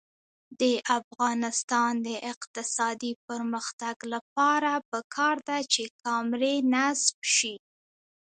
[0.61, 0.63] د
[0.99, 7.55] افغانستان د اقتصادي پرمختګ لپاره پکار ده چې کامرې نصب شي.